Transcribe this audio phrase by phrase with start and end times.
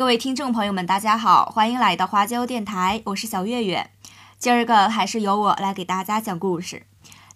[0.00, 3.90] 各位听众朋友们，大家好，欢迎来到花椒电台，我是小月月。
[4.38, 6.86] 今儿个还是由我来给大家讲故事。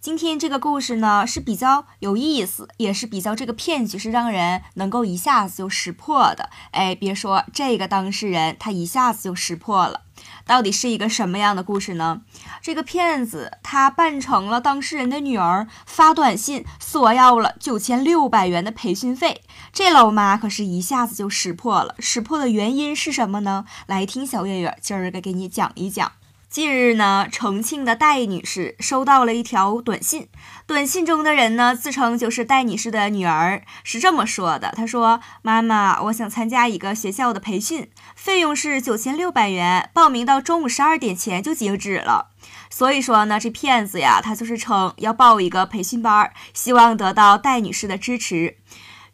[0.04, 6.50] 今天这个故事呢是比较有意思，也是比较这个骗局是让人能够一下子就识破的。
[6.72, 10.02] 哎，别说这个当事人，他一下子就识破了。
[10.44, 12.20] 到底是一个什么样的故事呢？
[12.60, 19.40] 这个骗子他扮成了当事人的女儿，发短信索要了九千六百元的培训费。
[19.72, 21.94] 这老妈可是一下子就识破了。
[21.98, 23.64] 识破的原因是什么呢？
[23.86, 26.12] 来听小月月今儿个给你讲一讲。
[26.48, 30.28] 近日呢，重庆的戴女士收到了一条短信，
[30.66, 42.30] 短信中的人呢自称就是戴女士的女儿，是这么说的：“她说，妈妈，我想参加一个学校的培训，费用是九千六百元，报名到中午十二点前就截止了。
[42.70, 48.58] 所以说呢，这骗子呀，他就是称要报一个培训班，希望得到戴女士的支持。”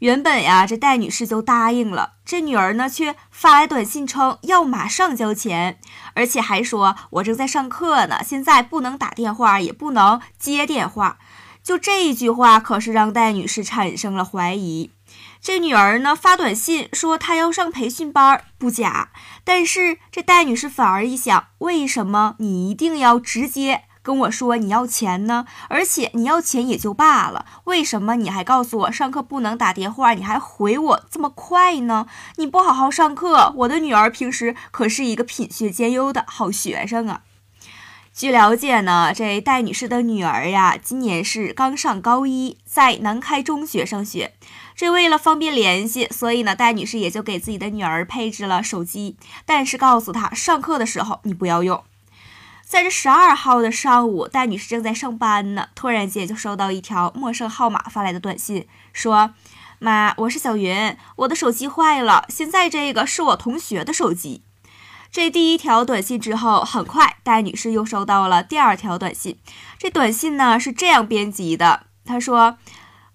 [0.00, 5.78] 原本呀，这戴女士就答应了，这女儿呢却发来短信称要马上交钱，
[6.14, 11.18] 而且还说我正在上课呢，现在不能打电话，也不能接电话。
[11.62, 14.90] 就这一句话，可是让戴女士产生了怀疑。
[15.38, 19.10] 这女儿呢发短信说她要上培训班，不假。
[19.44, 23.82] 但是这戴女士反而一想，为什么你一定要直接？
[24.02, 30.14] 跟我说你要钱呢，而且你要钱也就罢了，为什么你还告诉我上课不能打电话？
[30.14, 32.06] 你还回我这么快呢？
[32.36, 37.22] 你不好好上课，我的女儿平时可是一个品学兼优的好学生啊。
[38.12, 44.34] 据了解呢，这戴女士的女儿呀，今年是刚上高一，在南开中学上学。
[44.74, 51.84] 这为了方便联系，所以呢，戴女士也就给自己的女儿配置了手机，但是告诉她上课的时候你不要用。
[52.70, 59.34] 在这十二号的上午，戴女士正在上班呢，突然间就收到一条陌生号码发来的短信，说
[59.80, 64.44] ：“妈，我是小云，我的手机坏了，现在这个是我同学的手机。”
[65.10, 69.36] 这第一条短信之后，很快戴女士又收到了第二条短信。
[69.76, 72.56] 这短信呢是这样编辑的，她说。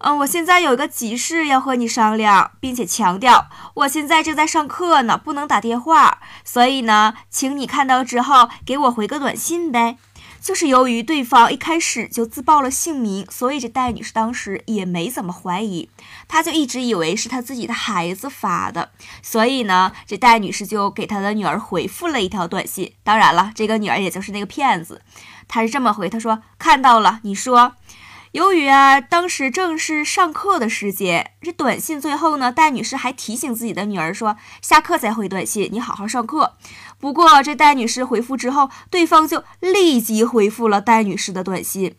[0.06, 9.98] 嗯，我现在有一个急事要和你商量，并且强调我现在正在上课呢，不能打电话，所以呢，请你看到之后给我回个短信呗。
[10.40, 15.90] 就是由于对方一开始就自报了姓名，所以这戴女士当时也没怎么怀疑，
[16.28, 18.92] 她就一直以为是她自己的孩子发的，
[19.24, 22.94] 所以呢，这戴女士就给她的女儿回复了一条短信。
[23.04, 25.02] 当然了，这个女儿也就是那个骗子，
[25.48, 27.74] 她是这么回，她说看到了，你说。
[28.36, 36.58] 由于啊，当时正是上课的时间，这短信最后呢，戴女士还提醒自己的女儿说，下课再回短信，你好好上课。
[37.00, 41.96] 不过这戴女士回复之后，对方就立即回复了戴女士的短信。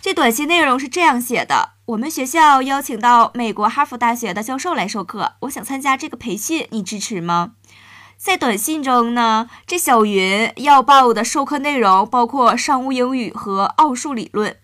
[0.00, 7.52] 这短信内容是这样写的：我们学校邀请到美国哈佛大学的教授来授课，我想参加这个培训，你支持吗？
[8.16, 14.56] 在短信中呢，这小云要报的授课内容包括商务英语和奥数理论。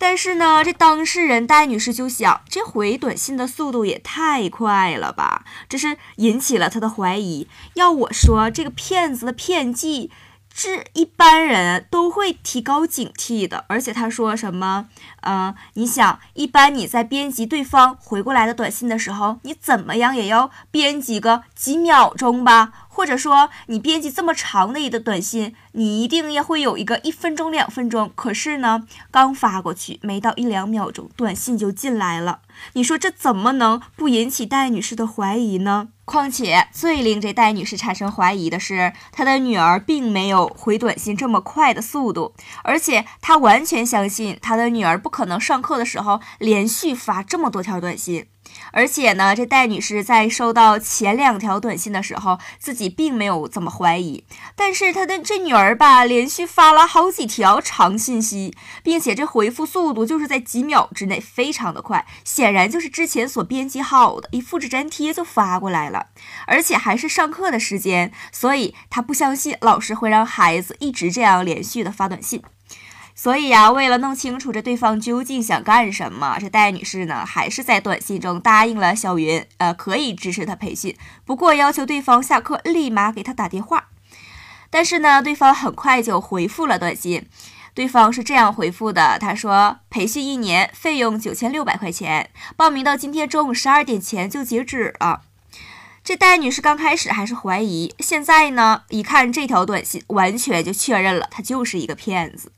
[0.00, 7.46] 但是呢，这当事人戴女士就想，这回短信的速度也太快了吧，这是引起了她的怀疑。
[7.74, 10.10] 要我说，这个骗子的骗技。
[10.52, 14.88] 是一般人都会提高警惕的，而且他说什么？
[15.22, 22.72] 嗯，你想，一般你在编辑对方回过来的短信的时候，你怎么样也要编辑个几秒钟吧？
[22.92, 28.10] 或者说，你编辑这么长的一个短信，你一定要会有一个一分钟、两分钟。
[28.14, 32.40] 可是呢，刚发过去没到一两秒钟，短信就进来了。
[32.74, 35.88] 你说这怎么能不引起戴女士的怀疑呢？
[36.04, 42.34] 况且最令这戴女士产生怀疑的是，她的女儿并没有回短信这么快的速度，
[42.64, 48.26] 而且她完全相信她的女儿不可能上课的时候连续发这么多条短信。
[48.72, 54.24] 而且呢，这戴女士在收到前两条短信的时候，自己并没有怎么怀疑。
[54.54, 66.06] 但是她的这女儿吧，连续发了好几条长信息，并且这回复速度就是在几秒之内，非常的快，显然就是之前所编辑好的，一复制粘贴就发过来了，
[66.46, 72.42] 而且还是上课的时间，所以她不相信老师会让孩子一直这样连续的发短信。
[73.22, 80.96] 所以呀，为了弄清楚这对方究竟想干什么，这戴女士呢，还是在短信中答应了小云，呃，可以支持她培训，
[81.26, 83.88] 不过要求对方下课立马给她打电话。
[84.70, 87.26] 但是呢，对方很快就回复了短信，
[87.74, 95.20] 对方是这样回复的：他说，培训一年费用九千六百块钱，报名到今天中午十二点前就截止了。
[96.02, 102.52] 这戴女士刚开始还是怀疑，现在呢，一看这条短信，完全就确认了，他就是一个骗子。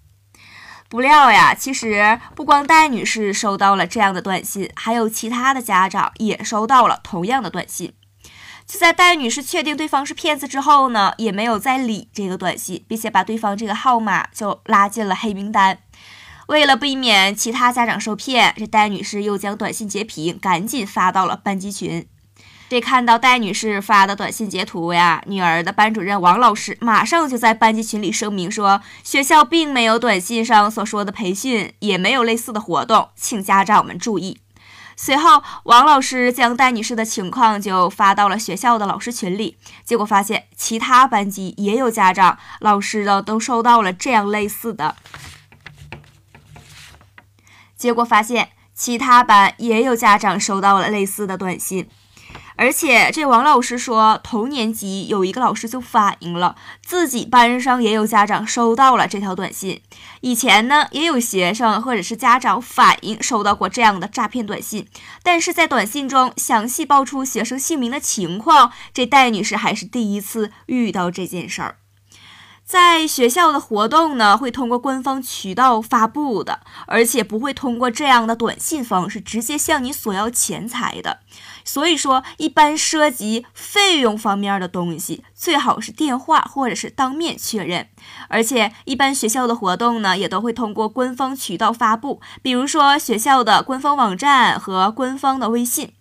[0.93, 7.95] 不料呀，其实不光戴女士收到了这样的短信，还有其他的家长也收到了同样的短信。
[8.67, 15.79] 就在戴女士确定对方是骗子之后呢，也没有再理这个短信，并且把对方这个号码就拉进了黑名单。
[16.49, 22.07] 为了避免其他家长受骗，这戴女士又将短信截屏，赶紧发到了班级群。
[22.73, 34.41] 这看到戴女士发的短信截图呀，女儿的班主任王老师马上就在班级群里声明说，学校并没有短信上所说的培训，也没有类似的活动，请家长们注意。
[34.97, 44.97] 随后，王老师将戴女士的情况就发到了学校的老师群里，结果发现其他班级也有家长、老师的都收到了这样类似的，
[47.77, 51.91] 结果发现其他班也有家长收到了类似的短信。
[52.63, 59.81] 而且这王老师说，同年级有一个老师就反映了，自己班上也有家长收到了这条短信。
[60.21, 64.87] 以前呢，也有学生或者是家长反映收到过这样的诈骗短信，
[65.25, 71.82] 但是在短信中详细报出学生姓名的情况，这戴女士还是第一次遇到这件事儿。
[72.73, 81.19] 在学校的活动呢，会通过官方渠道发布的，而且不会通过这样的短信方式直接向你索要钱财的。
[81.67, 87.89] 所以说，一般涉及费用方面的东西，最好是电话或者是当面确认。
[88.29, 95.93] 而且，一般学校的活动呢，也都会通过官方渠道发布，比如说学校的官方网站和官方的微信。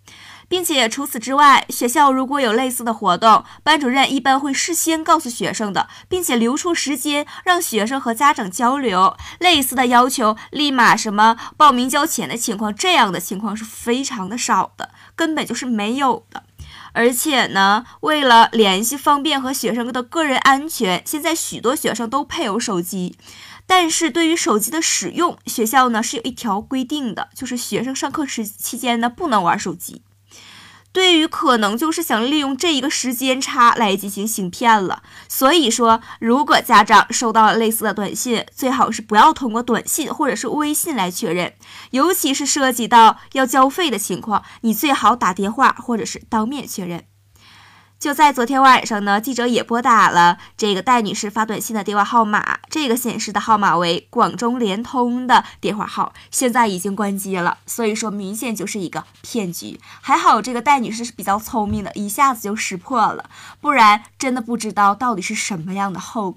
[0.51, 9.15] 并且除此之外，学校如果有类似的活动，班主任一般会事先告诉学生的，并且留出时间让学生和家长交流。
[9.39, 16.44] 类似的要求立马什么报名交钱的情况，这样的情况是非常的少的，根本就是没有的。
[16.92, 23.15] 而且呢，为了联系方便和学生的个人安全，现在许多学生都配有手机，
[23.65, 30.01] 但是对于手机的使用，学校呢是有一条规定的，就是学生上课时期间呢不能玩手机。
[30.93, 41.53] 对于可能就是想利用这一个时间差来进行行骗了，所以说，如果家长收到了类似的短信，最好是不要通过短信或者是微信来确认，
[41.91, 47.05] 尤其是涉及到要交费的情况，你最好打电话或者是当面确认。
[48.01, 59.80] 就在昨天晚上呢，记者也拨打了这个戴女士发短信的电话号码，这个显示的号码为广中联通的电话号，现在已经关机了，所以说明显就是一个骗局。
[60.01, 63.30] 还好这个戴女士是比较聪明的，一下子就识破了，
[63.62, 66.30] 不然真的不知道到底是什么样的后果。